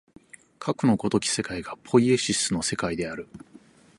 [0.57, 3.27] かくの如き世界がポイエシスの世界である。